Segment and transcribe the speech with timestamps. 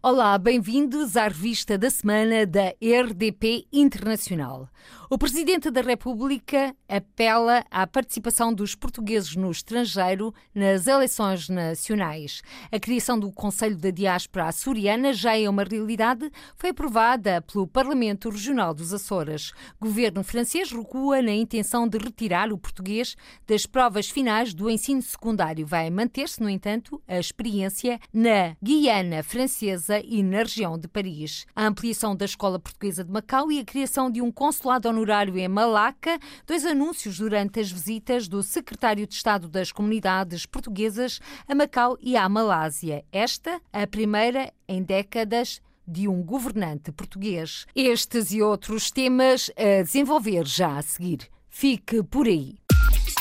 [0.00, 4.68] Olá, bem-vindos à revista da semana da RDP Internacional.
[5.10, 12.42] O Presidente da República apela à participação dos portugueses no estrangeiro nas eleições nacionais.
[12.70, 18.30] A criação do Conselho da Diáspora Açoriana já é uma realidade, foi aprovada pelo Parlamento
[18.30, 19.50] Regional dos Açores.
[19.80, 23.16] O governo francês recua na intenção de retirar o português
[23.48, 25.66] das provas finais do ensino secundário.
[25.66, 31.46] Vai manter-se, no entanto, a experiência na Guiana Francesa e na região de Paris.
[31.54, 35.48] A ampliação da Escola Portuguesa de Macau e a criação de um consulado honorário em
[35.48, 41.96] Malaca, dois anúncios durante as visitas do secretário de Estado das Comunidades Portuguesas a Macau
[42.00, 43.04] e à Malásia.
[43.12, 47.66] Esta, a primeira em décadas de um governante português.
[47.74, 51.20] Estes e outros temas a desenvolver já a seguir.
[51.48, 52.56] Fique por aí.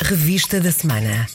[0.03, 1.27] Revista da Semana.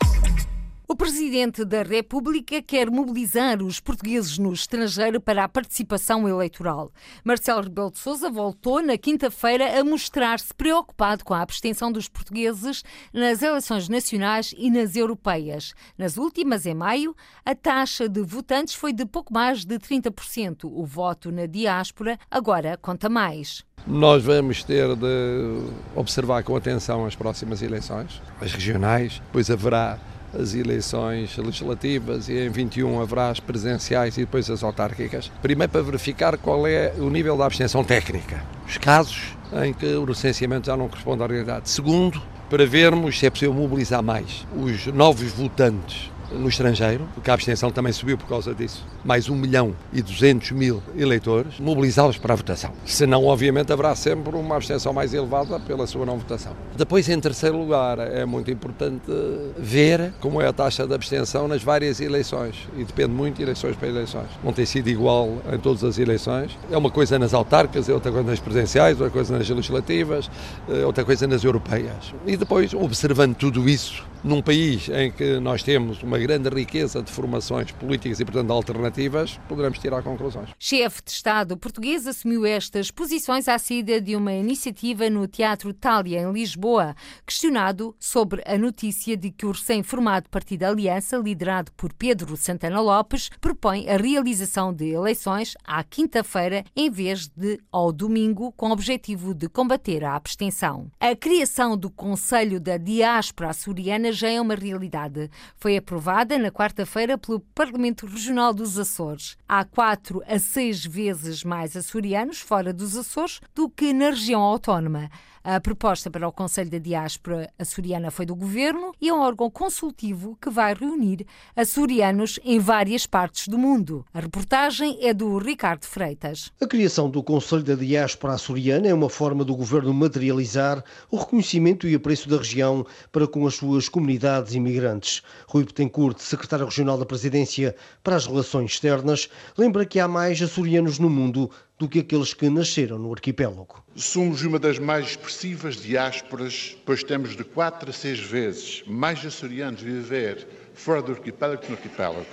[0.92, 6.92] O Presidente da República quer mobilizar os portugueses no estrangeiro para a participação eleitoral.
[7.24, 12.84] Marcelo Rebelo de Sousa voltou na quinta-feira a mostrar-se preocupado com a abstenção dos portugueses
[13.10, 15.72] nas eleições nacionais e nas europeias.
[15.96, 20.64] Nas últimas, em maio, a taxa de votantes foi de pouco mais de 30%.
[20.64, 23.64] O voto na diáspora agora conta mais.
[23.86, 25.58] Nós vamos ter de
[25.96, 29.98] observar com atenção as próximas eleições, as regionais, pois haverá
[30.38, 35.30] as eleições legislativas e em 21 haverá as presenciais e depois as autárquicas.
[35.40, 40.06] Primeiro para verificar qual é o nível da abstenção técnica, os casos em que o
[40.06, 41.68] licenciamento já não corresponde à realidade.
[41.68, 47.34] Segundo, para vermos se é possível mobilizar mais os novos votantes no estrangeiro, porque a
[47.34, 48.84] abstenção também subiu por causa disso.
[49.04, 52.72] Mais 1 milhão e 200 mil eleitores, mobilizá-los para a votação.
[52.84, 56.54] Senão, obviamente, haverá sempre uma abstenção mais elevada pela sua não votação.
[56.76, 59.10] Depois, em terceiro lugar, é muito importante
[59.58, 62.68] ver como é a taxa de abstenção nas várias eleições.
[62.76, 64.28] E depende muito de eleições para eleições.
[64.42, 66.58] Não tem sido igual em todas as eleições.
[66.70, 70.30] É uma coisa nas autárquicas, é outra coisa nas presidenciais, outra coisa nas legislativas,
[70.68, 72.14] é outra coisa nas europeias.
[72.26, 77.10] E depois, observando tudo isso, num país em que nós temos uma grande riqueza de
[77.10, 80.50] formações políticas e, portanto, alternativas, poderemos tirar conclusões.
[80.56, 86.20] Chefe de Estado português assumiu estas posições à saída de uma iniciativa no Teatro Tália,
[86.20, 86.94] em Lisboa,
[87.26, 93.28] questionado sobre a notícia de que o recém-formado Partido Aliança, liderado por Pedro Santana Lopes,
[93.40, 99.34] propõe a realização de eleições à quinta-feira em vez de ao domingo, com o objetivo
[99.34, 100.86] de combater a abstenção.
[101.00, 105.28] A criação do Conselho da Diáspora Açoriana já é uma realidade.
[105.56, 109.34] Foi aprovada na quarta-feira pelo Parlamento Regional dos Açores.
[109.48, 115.08] Há quatro a seis vezes mais açorianos fora dos Açores do que na região autónoma.
[115.44, 119.50] A proposta para o Conselho da Diáspora Açoriana foi do Governo e é um órgão
[119.50, 121.26] consultivo que vai reunir
[121.56, 124.06] açorianos em várias partes do mundo.
[124.14, 126.52] A reportagem é do Ricardo Freitas.
[126.60, 131.88] A criação do Conselho da Diáspora Açoriana é uma forma do Governo materializar o reconhecimento
[131.88, 135.22] e apreço da região para com as suas comunidades imigrantes.
[135.48, 137.74] Rui Betancourt, secretário regional da Presidência
[138.04, 139.28] para as Relações Externas,
[139.58, 141.50] lembra que há mais açorianos no mundo
[141.82, 143.84] do que aqueles que nasceram no arquipélago.
[143.96, 149.80] Somos uma das mais expressivas diásporas, pois temos de quatro a seis vezes mais açorianos
[149.80, 152.24] a viver fora do arquipélago que no arquipélago.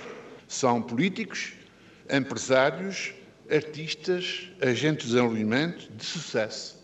[0.46, 1.52] São políticos,
[2.08, 3.12] empresários,
[3.50, 6.78] artistas, agentes de desenvolvimento de sucesso,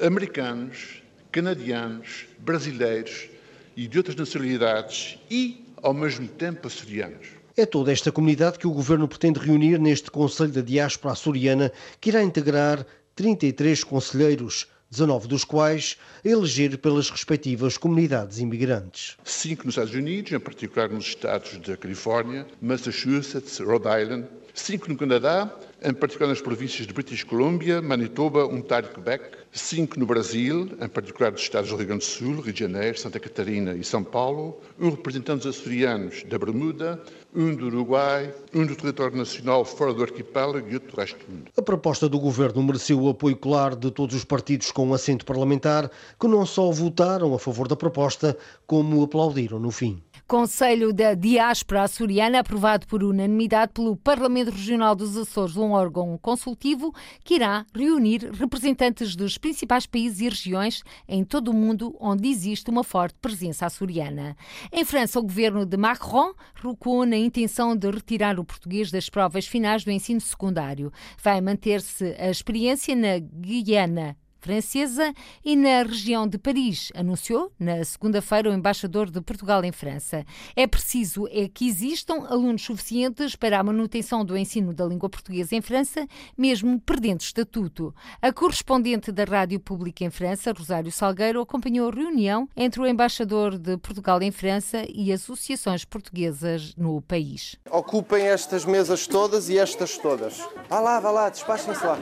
[0.00, 3.28] americanos, canadianos, brasileiros
[3.76, 7.26] e de outras nacionalidades e, ao mesmo tempo, açorianos.
[7.58, 12.10] É toda esta comunidade que o Governo pretende reunir neste Conselho da Diáspora Açoriana, que
[12.10, 19.16] irá integrar 33 conselheiros, 19 dos quais a eleger pelas respectivas comunidades imigrantes.
[19.24, 24.26] Cinco nos Estados Unidos, em particular nos estados da Califórnia, Massachusetts, Rhode Island.
[24.56, 29.36] Cinco no Canadá, em particular nas províncias de British Columbia, Manitoba, Ontário e Quebec.
[29.52, 32.98] Cinco no Brasil, em particular dos estados do Rio Grande do Sul, Rio de Janeiro,
[32.98, 34.58] Santa Catarina e São Paulo.
[34.80, 37.00] Um representante dos açorianos da Bermuda,
[37.34, 41.32] um do Uruguai, um do território nacional fora do arquipélago e outro do resto do
[41.32, 41.50] mundo.
[41.56, 45.90] A proposta do governo mereceu o apoio claro de todos os partidos com assento parlamentar,
[46.18, 48.36] que não só votaram a favor da proposta,
[48.66, 50.02] como aplaudiram no fim.
[50.28, 56.92] Conselho da Diáspora Açoriana, aprovado por unanimidade pelo Parlamento Regional dos Açores, um órgão consultivo
[57.22, 62.68] que irá reunir representantes dos principais países e regiões em todo o mundo onde existe
[62.68, 64.36] uma forte presença açoriana.
[64.72, 69.46] Em França, o governo de Macron recuou na intenção de retirar o português das provas
[69.46, 70.92] finais do ensino secundário.
[71.22, 75.12] Vai manter-se a experiência na Guiana francesa
[75.44, 80.24] e na região de Paris, anunciou na segunda-feira o embaixador de Portugal em França.
[80.54, 85.54] É preciso é que existam alunos suficientes para a manutenção do ensino da língua portuguesa
[85.54, 86.06] em França,
[86.36, 87.94] mesmo perdendo estatuto.
[88.20, 93.58] A correspondente da Rádio Pública em França, Rosário Salgueiro, acompanhou a reunião entre o embaixador
[93.58, 97.56] de Portugal em França e associações portuguesas no país.
[97.70, 100.38] Ocupem estas mesas todas e estas todas.
[100.68, 101.98] Vá lá, vá lá, despachem-se lá.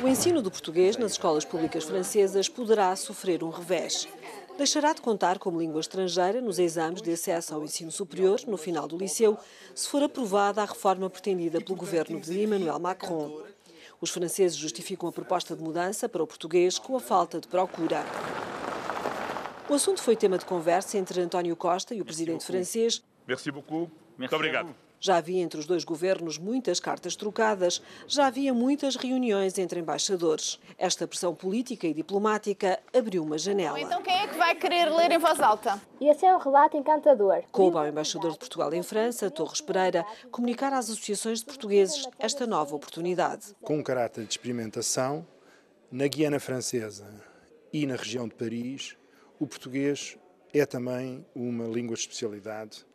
[0.00, 4.08] O ensino do português nas escolas públicas francesas poderá sofrer um revés.
[4.56, 8.86] Deixará de contar como língua estrangeira nos exames de acesso ao ensino superior no final
[8.86, 9.38] do liceu,
[9.74, 13.42] se for aprovada a reforma pretendida pelo governo de Emmanuel Macron.
[14.00, 18.04] Os franceses justificam a proposta de mudança para o português com a falta de procura.
[19.68, 23.02] O assunto foi tema de conversa entre António Costa e o presidente francês.
[23.26, 23.90] Merci beaucoup.
[24.18, 24.74] Muito obrigado.
[25.04, 30.60] Já havia entre os dois governos muitas cartas trocadas, já havia muitas reuniões entre embaixadores.
[30.78, 33.80] Esta pressão política e diplomática abriu uma janela.
[33.80, 35.82] Então quem é que vai querer ler em voz alta?
[36.00, 37.42] Esse é um relato encantador.
[37.50, 42.46] Coube ao embaixador de Portugal em França, Torres Pereira, comunicar às associações de portugueses esta
[42.46, 43.56] nova oportunidade.
[43.60, 45.26] Com um caráter de experimentação,
[45.90, 47.12] na Guiana Francesa
[47.72, 48.96] e na região de Paris,
[49.40, 50.16] o português
[50.54, 52.86] é também uma língua de especialidade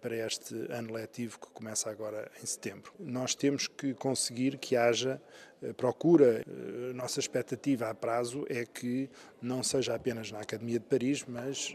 [0.00, 2.92] para este ano letivo que começa agora em setembro.
[2.98, 5.20] Nós temos que conseguir que haja
[5.62, 6.44] eh, procura.
[6.46, 9.08] A eh, nossa expectativa a prazo é que
[9.42, 11.74] não seja apenas na Academia de Paris, mas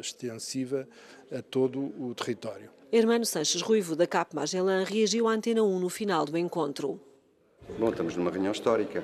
[0.00, 0.88] extensiva
[1.30, 2.70] a todo o território.
[2.90, 7.00] Hermano Sanches Ruivo, da CAP Magellan, reagiu à Antena 1 no final do encontro.
[7.78, 9.02] Bom, estamos numa reunião histórica.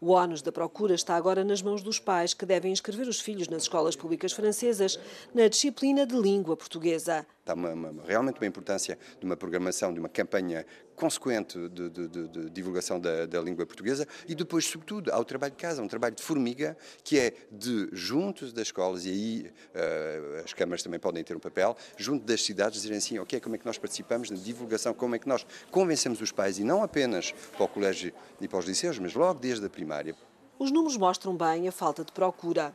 [0.00, 3.48] O ónus da procura está agora nas mãos dos pais, que devem inscrever os filhos
[3.48, 5.00] nas escolas públicas francesas
[5.34, 7.26] na disciplina de língua portuguesa.
[7.46, 10.66] Está uma, uma, realmente uma importância de uma programação, de uma campanha
[10.96, 15.24] consequente de, de, de, de divulgação da, da, língua portuguesa e depois, sobretudo, há o
[15.24, 19.46] trabalho de casa, um trabalho de formiga, que é de, juntos das escolas, e aí
[19.46, 23.54] uh, as câmaras também podem ter um papel, junto das cidades, dizerem assim, ok, como
[23.54, 26.82] é que nós participamos na divulgação, como é que nós convencemos os pais, e não
[26.82, 30.16] apenas para o colégio e para os liceus, mas logo desde a primária.
[30.58, 32.74] Os números mostram bem a falta de procura.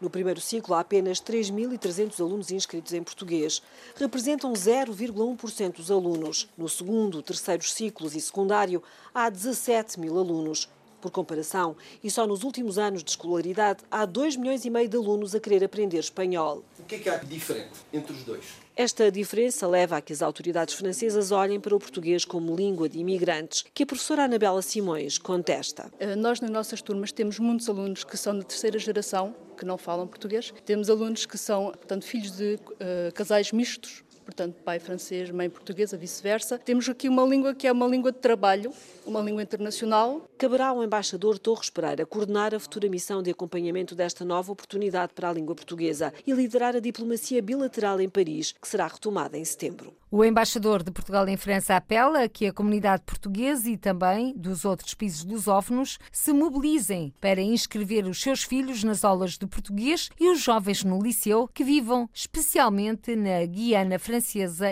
[0.00, 3.62] No primeiro ciclo, há apenas 3.300 alunos inscritos em português.
[3.96, 6.48] Representam 0,1% dos alunos.
[6.58, 8.82] No segundo, terceiros ciclos e secundário,
[9.14, 10.68] há 17 mil alunos.
[11.00, 14.96] Por comparação, e só nos últimos anos de escolaridade, há 2 milhões e meio de
[14.96, 16.64] alunos a querer aprender espanhol.
[16.78, 18.63] O que é que há de diferente entre os dois?
[18.76, 22.98] Esta diferença leva a que as autoridades francesas olhem para o português como língua de
[22.98, 25.92] imigrantes, que a professora Anabela Simões contesta.
[26.00, 29.78] Eh, nós, nas nossas turmas, temos muitos alunos que são de terceira geração, que não
[29.78, 30.52] falam português.
[30.64, 35.96] Temos alunos que são, portanto, filhos de uh, casais mistos, portanto, pai francês, mãe portuguesa,
[35.96, 36.58] vice-versa.
[36.58, 38.72] Temos aqui uma língua que é uma língua de trabalho,
[39.06, 40.28] uma língua internacional.
[40.38, 45.28] Caberá ao embaixador Torres Pereira coordenar a futura missão de acompanhamento desta nova oportunidade para
[45.28, 49.92] a língua portuguesa e liderar a diplomacia bilateral em Paris, que será retomada em setembro.
[50.10, 54.94] O embaixador de Portugal em França apela que a comunidade portuguesa e também dos outros
[54.94, 60.40] países lusófonos se mobilizem para inscrever os seus filhos nas aulas de português e os
[60.40, 64.13] jovens no liceu que vivam especialmente na Guiana Francesa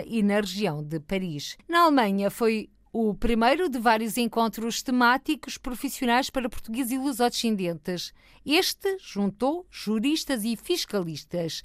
[0.07, 1.57] e na região de Paris.
[1.67, 8.13] Na Alemanha foi o primeiro de vários encontros temáticos profissionais para portugueses e lusodescendentes.
[8.45, 11.63] Este juntou juristas e fiscalistas.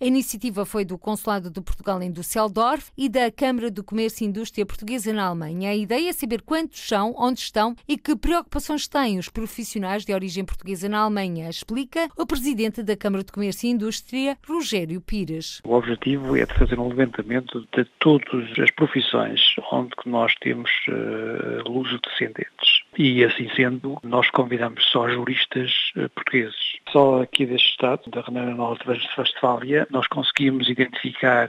[0.00, 4.28] A iniciativa foi do Consulado de Portugal em Düsseldorf e da Câmara do Comércio e
[4.28, 5.70] Indústria Portuguesa na Alemanha.
[5.70, 10.14] A ideia é saber quantos são, onde estão e que preocupações têm os profissionais de
[10.14, 15.60] origem portuguesa na Alemanha, explica o presidente da Câmara de Comércio e Indústria, Rogério Pires.
[15.64, 19.40] O objetivo é de fazer um levantamento de todas as profissões
[19.72, 22.82] onde nós temos uh, luso-descendentes.
[22.98, 26.56] E assim sendo, nós convidamos só juristas uh, portugueses.
[26.90, 31.48] Só aqui deste estado, da Renana Nova de Westfália, nós conseguimos identificar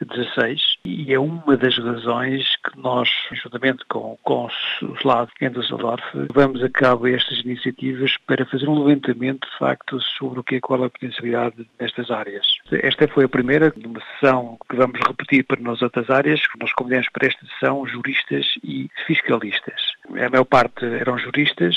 [0.00, 3.08] 16 e é uma das razões que nós,
[3.42, 4.46] juntamente com, com
[4.82, 10.00] o SLAD em Düsseldorf, vamos a cabo estas iniciativas para fazer um levantamento de facto
[10.00, 12.46] sobre o que é qual é a potencialidade nestas áreas.
[12.70, 16.40] Esta foi a primeira, uma sessão que vamos repetir para nas outras áreas.
[16.60, 19.95] Nós convidamos para esta sessão juristas e fiscalistas.
[20.10, 21.76] A maior parte eram juristas,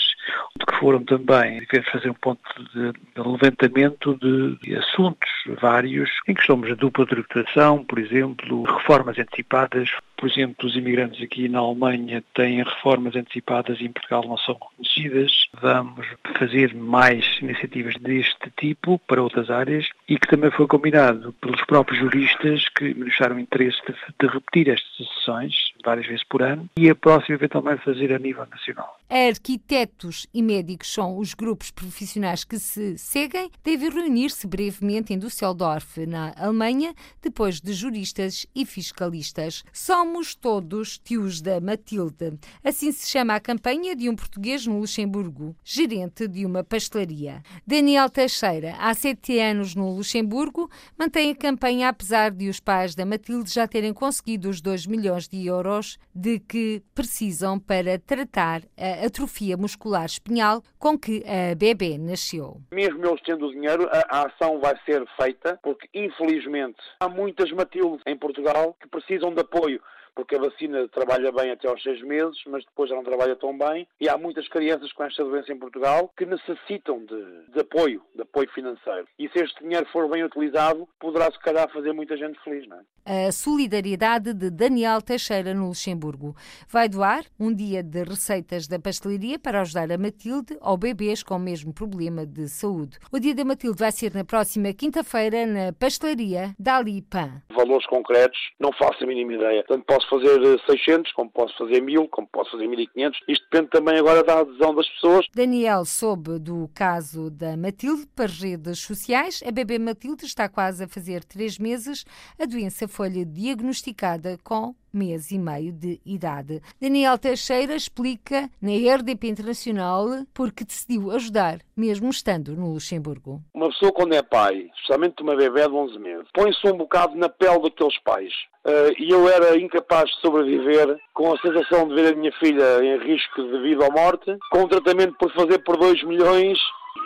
[0.67, 2.41] que foram também fazer um ponto
[2.73, 9.89] de, levantamento de, de, assuntos vários, em questões de dupla tributação, por exemplo, reformas antecipadas,
[10.17, 14.55] por exemplo, dos imigrantes aqui na Alemanha têm reformas antecipadas e em Portugal não são
[14.55, 15.31] reconhecidas.
[15.61, 16.05] Vamos
[16.37, 21.99] fazer mais iniciativas deste tipo para outras áreas e que também foi combinado pelos próprios
[21.99, 25.53] juristas que manifestaram interesse de, de repetir estas sessões
[25.85, 28.99] várias vezes por ano e a próxima eventualmente fazer a nível nacional.
[29.09, 36.05] Arquitetos e médicos são os grupos profissionais que se seguem, devem reunir-se brevemente em Düsseldorf,
[36.05, 39.63] na Alemanha, depois de juristas e fiscalistas.
[39.73, 42.37] Somos todos tios da Matilde.
[42.63, 47.41] Assim se chama a campanha de um português no Luxemburgo, gerente de uma pastelaria.
[47.65, 53.05] Daniel Teixeira, há sete anos no Luxemburgo, mantém a campanha apesar de os pais da
[53.05, 59.05] Matilde já terem conseguido os 2 milhões de euros de que precisam para tratar a
[59.05, 62.61] atrofia muscular espinhal com que a bebê nasceu.
[62.71, 67.51] Mesmo eles tendo o dinheiro, a, a ação vai ser feita, porque infelizmente há muitas
[67.51, 69.81] Matildes em Portugal que precisam de apoio
[70.19, 73.57] porque a vacina trabalha bem até aos seis meses, mas depois já não trabalha tão
[73.57, 73.87] bem.
[74.01, 78.23] E há muitas crianças com esta doença em Portugal que necessitam de, de apoio, de
[78.23, 79.07] apoio financeiro.
[79.17, 82.79] E se este dinheiro for bem utilizado, poderá se calhar fazer muita gente feliz, não
[82.79, 83.27] é?
[83.27, 86.35] A solidariedade de Daniel Teixeira no Luxemburgo
[86.67, 91.37] vai doar um dia de receitas da pastelaria para ajudar a Matilde ou bebês com
[91.37, 92.99] o mesmo problema de saúde.
[93.09, 97.41] O dia da Matilde vai ser na próxima quinta-feira na pastelaria Dali Pan.
[97.55, 99.63] Valores concretos, não faço a mínima ideia.
[99.63, 103.19] Portanto, posso fazer 600, como posso fazer 1000, como posso fazer 1500.
[103.27, 105.25] Isto depende também agora da adesão das pessoas.
[105.33, 109.41] Daniel soube do caso da Matilde para redes sociais.
[109.45, 112.05] A bebê Matilde está quase a fazer três meses.
[112.39, 116.61] A doença foi-lhe diagnosticada com mês e meio de idade.
[116.79, 123.41] Daniel Teixeira explica na RDP Internacional porque decidiu ajudar, mesmo estando no Luxemburgo.
[123.53, 127.29] Uma pessoa quando é pai, especialmente uma bebê de 11 meses, põe-se um bocado na
[127.29, 128.33] pele daqueles pais.
[128.65, 132.83] Uh, e eu era incapaz de sobreviver com a sensação de ver a minha filha
[132.83, 136.59] em risco de vida ou morte, com um tratamento por fazer por 2 milhões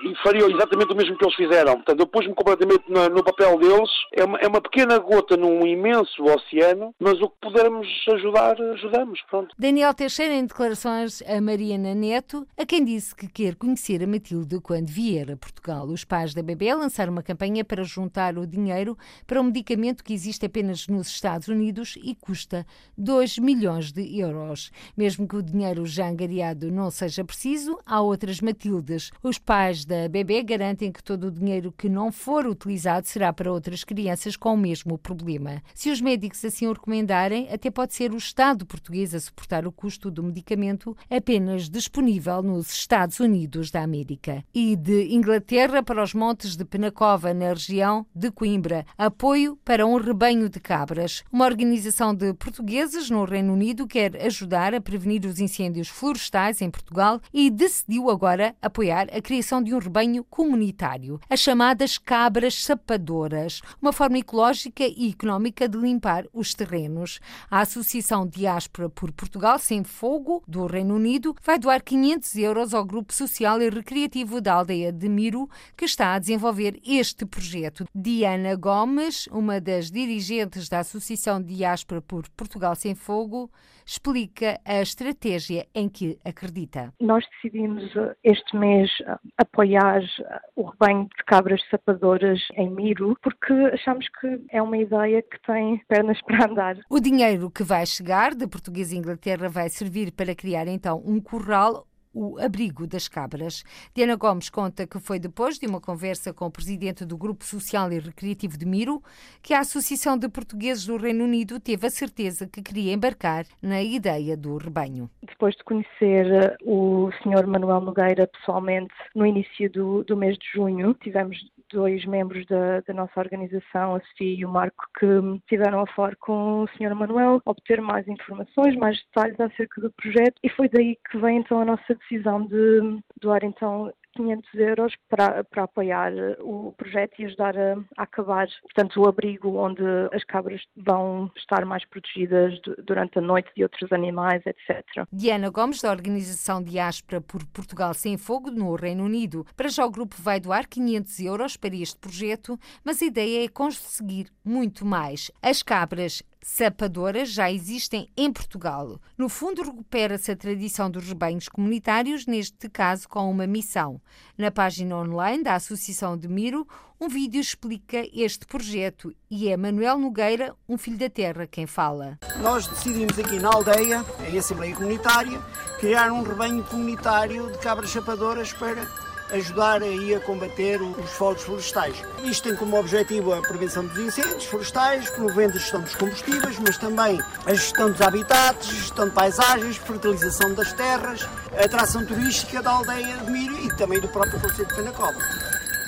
[0.03, 1.75] e fariam exatamente o mesmo que eles fizeram.
[1.75, 3.89] Portanto, eu pus-me completamente no, no, papel deles.
[4.11, 9.21] É uma, é uma pequena gota num imenso oceano, mas o que pudermos ajudar, ajudamos.
[9.29, 9.55] Pronto.
[9.57, 14.59] Daniel Teixeira, em declarações a Mariana Neto, a quem disse que quer conhecer a Matilde
[14.59, 15.85] quando vier a Portugal.
[15.87, 20.13] Os pais da bebê lançaram uma campanha para juntar o dinheiro para um medicamento que
[20.13, 22.65] existe apenas nos Estados Unidos e custa
[22.97, 24.71] 2 milhões de euros.
[24.95, 29.11] Mesmo que o dinheiro já angariado não seja preciso, há outras Matildes.
[29.21, 33.51] Os pais da bebê garantem que todo o dinheiro que não for utilizado será para
[33.51, 35.61] outras crianças com o mesmo problema.
[35.73, 39.71] Se os médicos assim o recomendarem, até pode ser o Estado português a suportar o
[39.71, 44.43] custo do medicamento apenas disponível nos Estados Unidos da América.
[44.53, 49.97] E de Inglaterra para os montes de Penacova, na região de Coimbra, apoio para um
[49.97, 51.23] rebanho de cabras.
[51.31, 56.69] Uma organização de portugueses no Reino Unido quer ajudar a prevenir os incêndios florestais em
[56.69, 63.61] Portugal e decidiu agora apoiar a criação de um rebanho comunitário, as chamadas cabras sapadoras,
[63.81, 67.19] uma forma ecológica e económica de limpar os terrenos.
[67.49, 72.85] A Associação Diáspora por Portugal Sem Fogo, do Reino Unido, vai doar 500 euros ao
[72.85, 77.85] Grupo Social e Recreativo da aldeia de Miro, que está a desenvolver este projeto.
[77.95, 83.49] Diana Gomes, uma das dirigentes da Associação Diáspora por Portugal Sem Fogo,
[83.85, 86.93] explica a estratégia em que acredita.
[86.99, 93.17] Nós decidimos eh, este mês eh, apoiar eh, o rebanho de cabras sapadoras em Miro,
[93.21, 96.77] porque achamos que é uma ideia que tem pernas para andar.
[96.89, 101.85] O dinheiro que vai chegar da Portuguesa Inglaterra vai servir para criar então um curral
[102.13, 103.63] o abrigo das cabras.
[103.93, 107.91] Diana Gomes conta que foi depois de uma conversa com o presidente do Grupo Social
[107.91, 109.01] e Recreativo de Miro
[109.41, 113.81] que a Associação de Portugueses do Reino Unido teve a certeza que queria embarcar na
[113.81, 115.09] ideia do rebanho.
[115.21, 117.47] Depois de conhecer eh, o Sr.
[117.47, 121.37] Manuel Nogueira pessoalmente no início do, do mês de junho, tivemos
[121.73, 125.05] dois membros da, da, nossa organização, a Sofia e o Marco, que
[125.37, 126.95] estiveram a falar com o Sr.
[126.95, 131.59] Manuel, obter mais informações, mais detalhes acerca do projeto e foi daí que vem então
[131.59, 137.57] a nossa decisão de doar então 500 euros para, para apoiar o projeto e ajudar
[137.57, 143.21] a, a, acabar, portanto, o abrigo onde as cabras vão estar mais protegidas durante a
[143.21, 145.05] noite de outros animais, etc.
[145.11, 149.45] Diana Gomes, da organização Diáspora por Portugal Sem Fogo, no Reino Unido.
[149.55, 153.47] Para já o grupo vai doar 500 euros para este projeto, mas a ideia é
[153.47, 155.31] conseguir muito mais.
[155.41, 158.99] As cabras sapadoras já existem em Portugal.
[159.17, 164.01] No fundo, recupera-se a tradição dos rebanhos comunitários, neste caso com uma missão.
[164.37, 166.67] Na página online da Associação de Miro,
[166.99, 172.19] um vídeo explica este projeto e é Manuel Nogueira, um filho da terra, quem fala.
[172.41, 175.41] Nós decidimos aqui na aldeia, em Assembleia Comunitária,
[175.79, 178.85] criar um rebanho comunitário de cabras chapadoras para
[179.33, 181.95] ajudar aí a combater os fogos florestais.
[182.23, 186.77] Isto tem como objetivo a prevenção dos incêndios florestais, promovendo a gestão dos combustíveis, mas
[186.77, 193.17] também a gestão dos habitats, gestão de paisagens, fertilização das terras, atração turística da aldeia
[193.17, 195.19] de Miro e também do próprio Conselho de Penacova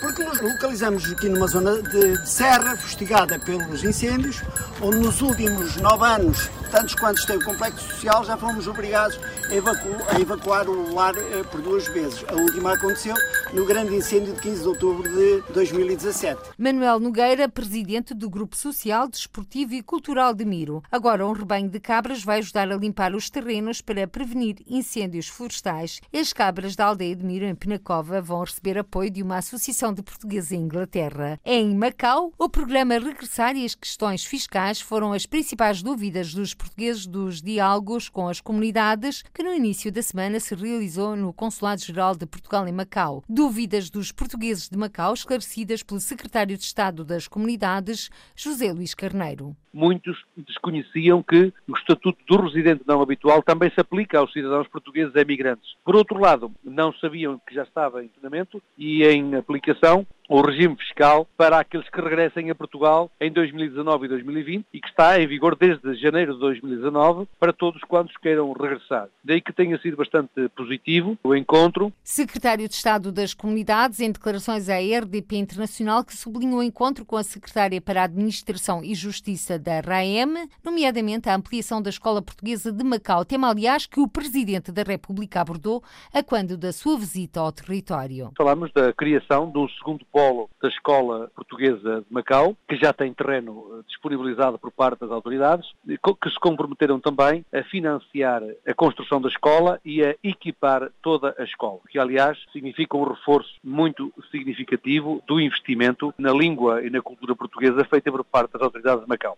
[0.02, 4.44] porque nos localizamos aqui numa zona de, de, serra fustigada pelos incêndios,
[4.80, 10.16] onde nos últimos nove anos, tantos quantos tem o complexo social, já fomos obrigados a,
[10.16, 12.24] a evacuar o lar eh, por duas vezes.
[12.28, 13.16] A última aconteceu
[13.54, 16.42] no grande incêndio de 15 de outubro de 2017.
[16.58, 20.84] Manuel Nogueira, presidente do Grupo Social, Desportivo e Cultural de Miro.
[20.92, 26.02] Agora, um rebanho de cabras vai ajudar a limpar os terrenos para prevenir incêndios florestais.
[26.14, 30.02] As cabras da aldeia de Miro, em Penacova, vão receber apoio de uma associação de
[30.02, 31.40] portugueses em Inglaterra.
[31.46, 37.06] Em Macau, o programa Regressar e as questões fiscais foram as principais dúvidas dos portugueses
[37.06, 42.26] dos diálogos com as comunidades que no início da semana se realizou no Consulado-Geral de
[42.26, 43.24] Portugal em Macau.
[43.30, 49.56] Dúvidas dos portugueses de Macau esclarecidas pelo secretário de Estado das Comunidades, José Luís Carneiro.
[49.74, 55.14] Muitos desconheciam que o Estatuto do Residente Não Habitual também se aplica aos cidadãos portugueses
[55.16, 55.76] emigrantes.
[55.84, 60.76] Por outro lado, não sabiam que já estava em funcionamento e em aplicação o regime
[60.76, 65.28] fiscal para aqueles que regressem a Portugal em 2019 e 2020 e que está em
[65.28, 69.08] vigor desde janeiro de 2019 para todos quantos queiram regressar.
[69.24, 71.92] Daí que tenha sido bastante positivo o encontro.
[72.04, 77.18] Secretário de Estado das Comunidades, em declarações à RDP Internacional, que sublinhou o encontro com
[77.18, 82.72] a Secretária para a Administração e Justiça da RAEM, nomeadamente a ampliação da Escola Portuguesa
[82.72, 87.40] de Macau, tema, aliás, que o Presidente da República abordou a quando da sua visita
[87.40, 88.32] ao território.
[88.38, 93.68] Falamos da criação do segundo polo da Escola Portuguesa de Macau, que já tem terreno
[93.74, 99.28] eh, disponibilizado por parte das autoridades, que se comprometeram também a financiar a construção da
[99.28, 105.38] escola e a equipar toda a escola, que aliás significa um reforço muito significativo do
[105.38, 109.38] investimento na língua e na cultura portuguesa feita por parte das autoridades de Macau.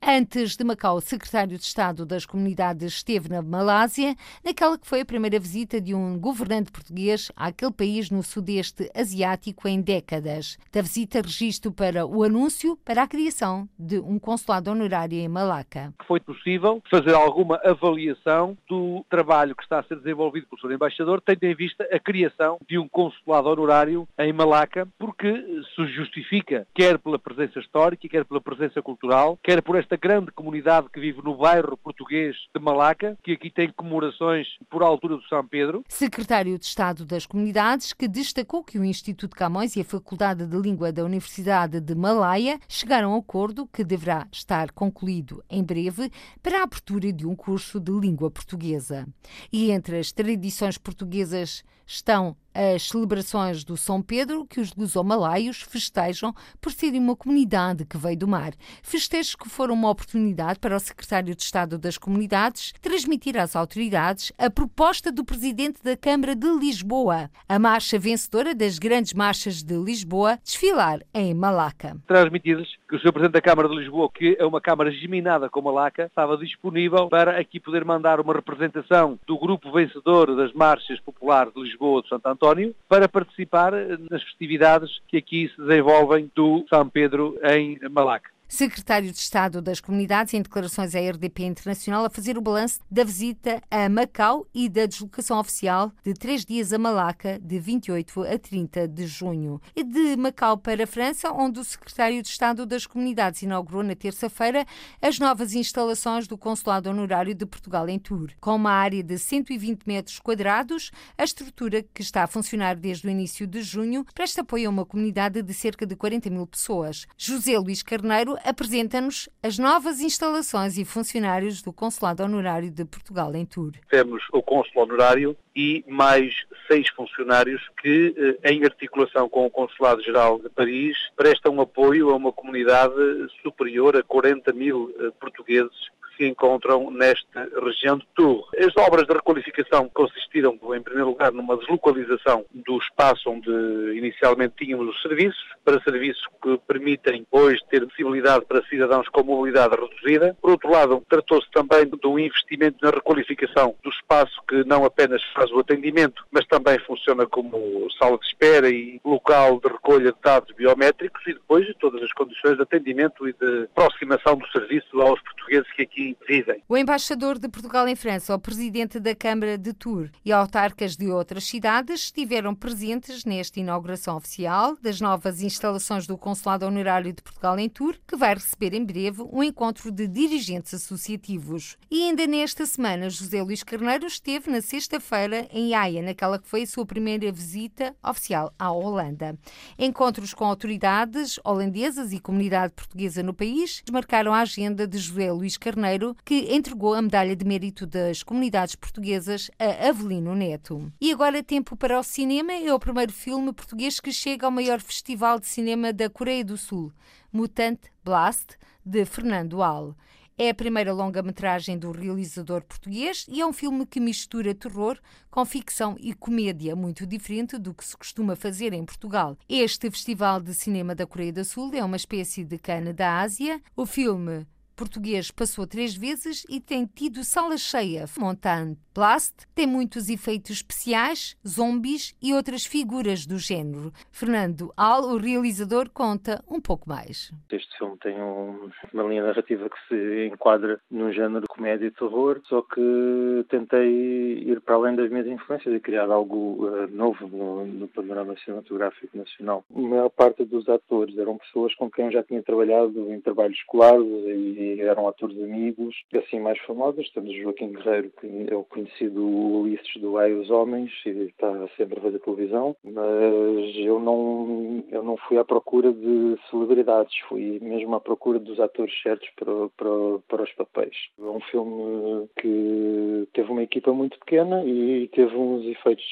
[0.00, 4.14] Antes de Macau, o secretário de Estado das Comunidades esteve na Malásia,
[4.44, 9.66] naquela que foi a primeira visita de um governante português àquele país no sudeste asiático
[9.66, 10.11] em décadas.
[10.20, 15.92] Da visita, registro para o anúncio para a criação de um consulado honorário em Malaca.
[16.06, 20.74] Foi possível fazer alguma avaliação do trabalho que está a ser desenvolvido pelo Sr.
[20.74, 25.32] Embaixador, tendo em vista a criação de um consulado honorário em Malaca, porque
[25.74, 30.88] se justifica quer pela presença histórica, quer pela presença cultural, quer por esta grande comunidade
[30.92, 35.46] que vive no bairro português de Malaca, que aqui tem comemorações por altura do São
[35.46, 35.84] Pedro.
[35.88, 40.01] Secretário de Estado das Comunidades, que destacou que o Instituto Camões e a Faculdade
[40.46, 45.62] de Língua da Universidade de Malaya chegaram a um acordo que deverá estar concluído em
[45.64, 46.10] breve
[46.42, 49.06] para a abertura de um curso de língua portuguesa.
[49.52, 56.34] E entre as tradições portuguesas estão as celebrações do São Pedro, que os luso-malaios festejam
[56.60, 58.52] por serem uma comunidade que veio do mar.
[58.82, 64.32] Festejos que foram uma oportunidade para o secretário de Estado das Comunidades transmitir às autoridades
[64.38, 69.74] a proposta do presidente da Câmara de Lisboa, a marcha vencedora das grandes marchas de
[69.74, 71.96] Lisboa, desfilar em Malaca.
[72.06, 73.12] Transmitir-lhes que o Sr.
[73.12, 77.40] Presidente da Câmara de Lisboa, que é uma Câmara geminada com Malaca, estava disponível para
[77.40, 82.26] aqui poder mandar uma representação do grupo vencedor das marchas populares de Lisboa de Santo
[82.26, 83.72] Antônio António para participar
[84.10, 89.80] nas festividades que aqui se desenvolvem do São Pedro em Malaca secretário de Estado das
[89.80, 94.68] Comunidades, em declarações à RDP Internacional, a fazer o balanço da visita a Macau e
[94.68, 99.58] da deslocação oficial de três dias a Malaca, de 28 a 30 de junho.
[99.74, 103.94] E de Macau para a França, onde o secretário de Estado das Comunidades inaugurou na
[103.94, 104.66] terça-feira
[105.00, 108.34] as novas instalações do Consulado Honorário de Portugal em Tours.
[108.38, 113.10] Com uma área de 120 metros quadrados, a estrutura, que está a funcionar desde o
[113.10, 117.06] início de junho, presta apoio a uma comunidade de cerca de 40 mil pessoas.
[117.16, 123.44] José Luís Carneiro apresenta-nos as novas instalações e funcionários do Consulado Honorário de Portugal em
[123.44, 123.78] Tours.
[123.90, 126.34] Temos o Consul Honorário e mais
[126.66, 132.32] seis funcionários que, eh, em articulação com o Consulado-Geral de Paris, prestam apoio a uma
[132.32, 132.94] comunidade
[133.42, 138.46] superior a 40 mil eh, portugueses se encontram nesta região de Tours.
[138.58, 143.50] As obras de requalificação consistiram, em primeiro lugar, numa deslocalização do espaço onde
[143.96, 149.76] inicialmente tínhamos os serviços, para serviços que permitem hoje ter possibilidade para cidadãos com mobilidade
[149.76, 150.36] reduzida.
[150.40, 155.50] Por outro lado, tratou-se também um investimento na requalificação do espaço que não apenas faz
[155.50, 160.54] o atendimento, mas também funciona como sala de espera e local de recolha de dados
[160.54, 165.20] biométricos e depois de todas as condições de atendimento e de aproximação do serviço aos
[165.22, 166.62] portugueses que aqui vivem.
[166.68, 171.10] O embaixador de Portugal em França, o presidente da Câmara de Tours e autarcas de
[171.10, 177.58] outras cidades estiveram presentes nesta inauguração oficial das novas instalações do Consulado Honorário de Portugal
[177.58, 181.76] em Tours, que vai receber em breve um encontro de dirigentes associativos.
[181.90, 186.62] E ainda nesta semana, José Luís Carneiro esteve na sexta-feira em Haia, naquela que foi
[186.62, 189.36] a sua primeira visita oficial à Holanda.
[189.76, 195.56] Encontros com autoridades holandesas e comunidade portuguesa no país marcaram a agenda de José Luís
[195.56, 200.92] Carneiro, que entregou a medalha de mérito das comunidades portuguesas a Avelino Neto.
[201.00, 202.52] E agora tempo para o cinema.
[202.52, 206.56] É o primeiro filme português que chega ao maior festival de cinema da Coreia do
[206.56, 206.92] Sul,
[207.32, 209.96] Mutant Blast, de Fernando Al.
[210.36, 214.98] É a primeira longa-metragem do realizador português e é um filme que mistura terror
[215.30, 219.36] com ficção e comédia, muito diferente do que se costuma fazer em Portugal.
[219.48, 223.62] Este Festival de Cinema da Coreia do Sul é uma espécie de cana da Ásia.
[223.76, 228.04] O filme português passou três vezes e tem tido sala cheia.
[228.18, 233.90] Montante Blast tem muitos efeitos especiais, zombies e outras figuras do género.
[234.10, 237.32] Fernando Al, o realizador, conta um pouco mais.
[237.50, 242.40] Este filme tem um, uma linha narrativa que se enquadra num género comédia e terror,
[242.46, 247.66] só que tentei ir para além das minhas influências e criar algo uh, novo no,
[247.66, 249.64] no, panorama cinematográfico nacional.
[249.74, 253.56] A maior parte dos atores eram pessoas com quem eu já tinha trabalhado em trabalhos
[253.56, 257.10] escolares e eram atores amigos, assim mais famosos.
[257.10, 261.98] Temos Joaquim Guerreiro, que é o conhecido Ulisses do Ai os Homens e está sempre
[261.98, 267.94] a fazer televisão, mas eu não, eu não fui à procura de celebridades, fui mesmo
[267.94, 270.96] à procura dos atores certos para, para, para os papéis.
[271.18, 276.04] É um filme que teve uma equipa muito pequena e teve uns efeitos,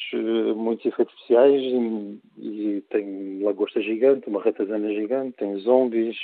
[0.57, 6.17] muitos efeitos especiais e, e tem lagosta gigante, uma ratazana gigante, tem zombies,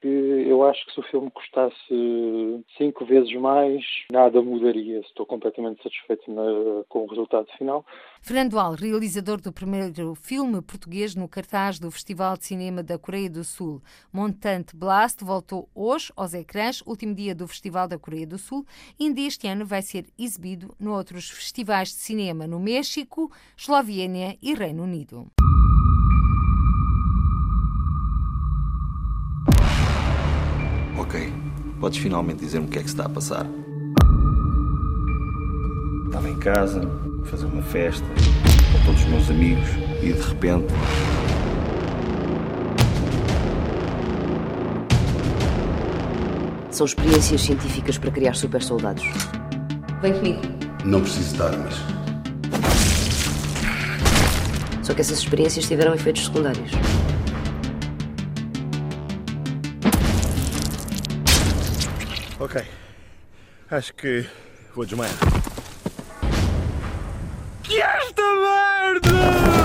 [0.00, 5.00] que eu acho que se o filme custasse cinco vezes mais, nada mudaria.
[5.00, 7.84] Estou completamente satisfeito na, com o resultado final.
[8.20, 13.30] Fernando Al, realizador do primeiro filme português no cartaz do Festival de Cinema da Coreia
[13.30, 18.38] do Sul, Montante Blast, voltou hoje aos ecrãs, último dia do Festival da Coreia do
[18.38, 18.64] Sul,
[18.98, 24.54] e ainda este ano vai ser exibido noutros festivais de cinema no México, Eslovénia e
[24.54, 25.30] Reino Unido.
[31.10, 31.32] Ok,
[31.80, 33.44] podes finalmente dizer-me o que é que se está a passar.
[36.06, 36.88] Estava em casa,
[37.20, 39.68] a fazer uma festa, com todos os meus amigos,
[40.04, 40.72] e de repente.
[46.70, 49.02] São experiências científicas para criar super soldados.
[50.00, 50.42] Vem comigo.
[50.84, 51.74] Não preciso de armas.
[54.84, 56.70] Só que essas experiências tiveram efeitos secundários.
[62.40, 62.56] Ok.
[63.70, 64.26] Acho que
[64.74, 65.12] vou desmaiar.
[67.62, 69.59] Que esta merda!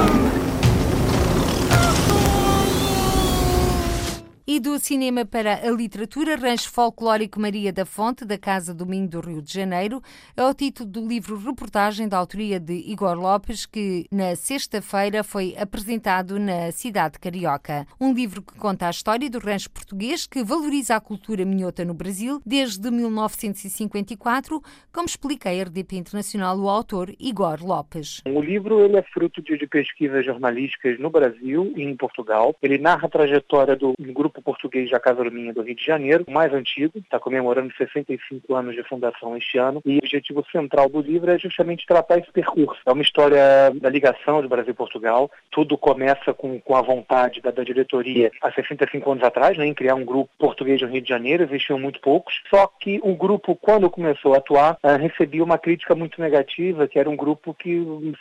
[4.48, 9.10] E do cinema para a literatura, Rancho Folclórico Maria da Fonte, da Casa do Minho
[9.10, 10.04] do Rio de Janeiro,
[10.38, 15.56] é o título do livro reportagem da autoria de Igor Lopes, que na sexta-feira foi
[15.58, 17.88] apresentado na cidade carioca.
[18.00, 21.96] Um livro que conta a história do rancho português que valoriza a cultura minhota no
[21.96, 24.62] Brasil desde 1954,
[24.94, 28.22] como explica a RDP Internacional o autor Igor Lopes.
[28.28, 32.56] O livro ele é fruto de pesquisas jornalísticas no Brasil e em Portugal.
[32.62, 36.26] Ele narra a trajetória do grupo Grupo Português da Casa Luminha do Rio de Janeiro,
[36.28, 40.90] o mais antigo, está comemorando 65 anos de fundação este ano, e o objetivo central
[40.90, 42.82] do livro é justamente tratar esse percurso.
[42.86, 47.42] É uma história da ligação de Brasil e Portugal, tudo começa com, com a vontade
[47.42, 51.02] da, da diretoria há 65 anos atrás, né, em criar um grupo português no Rio
[51.02, 55.44] de Janeiro, existiam muito poucos, só que o grupo, quando começou a atuar, uh, recebia
[55.44, 57.76] uma crítica muito negativa, que era um grupo que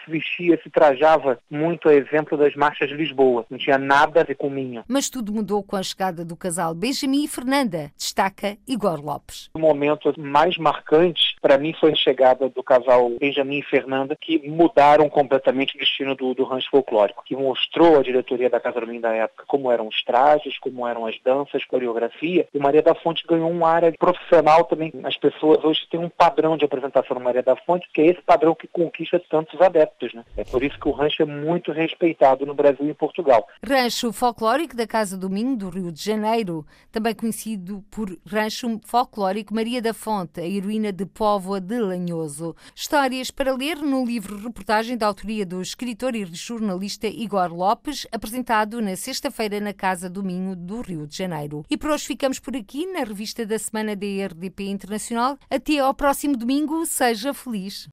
[0.04, 4.24] se vestia, se trajava muito a exemplo das marchas de Lisboa, não tinha nada a
[4.24, 4.84] ver com Minho.
[4.86, 9.48] Mas tudo mudou com a chegada do casal Benjamin e Fernanda, destaca Igor Lopes.
[9.54, 14.48] O momento mais marcante para mim foi a chegada do casal Benjamin e Fernanda que
[14.48, 19.00] mudaram completamente o destino do, do rancho folclórico, que mostrou a diretoria da Casa Armin
[19.00, 23.24] da época como eram os trajes, como eram as danças, coreografia, e Maria da Fonte
[23.26, 24.92] ganhou uma área profissional também.
[25.04, 28.22] As pessoas hoje têm um padrão de apresentação no Maria da Fonte, que é esse
[28.22, 30.12] padrão que conquista tantos adeptos.
[30.12, 30.24] Né?
[30.36, 33.46] É por isso que o rancho é muito respeitado no Brasil e em Portugal.
[33.64, 39.54] Rancho folclórico da Casa do Minho, do Rio de Janeiro, também conhecido por Rancho Folclórico
[39.54, 42.54] Maria da Fonte, a heroína de Póvoa de Lanhoso.
[42.74, 48.82] Histórias para ler no livro reportagem da autoria do escritor e jornalista Igor Lopes, apresentado
[48.82, 51.64] na sexta-feira na Casa do Minho, do Rio de Janeiro.
[51.70, 55.38] E por hoje ficamos por aqui na revista da semana da RDP Internacional.
[55.48, 56.84] Até ao próximo domingo.
[56.84, 57.88] Seja feliz.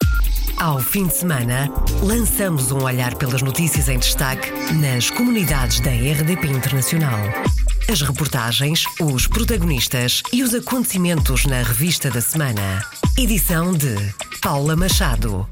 [0.61, 1.71] Ao fim de semana,
[2.03, 7.19] lançamos um olhar pelas notícias em destaque nas comunidades da RDP Internacional.
[7.89, 12.85] As reportagens, os protagonistas e os acontecimentos na revista da semana.
[13.17, 13.95] Edição de
[14.41, 15.50] Paula Machado.